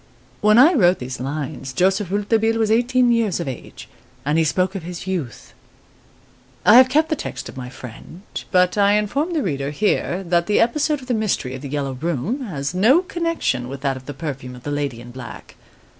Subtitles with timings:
[0.23, 3.87] * When I wrote these lines, Joseph Rouletabille was eighteen years of age,
[4.25, 5.53] and he spoke of his "youth."
[6.65, 10.47] I have kept the text of my friend, but I inform the reader here that
[10.47, 14.07] the episode of the mystery of "The Yellow Room" has no connection with that of
[14.07, 15.55] the perfume of the lady in black.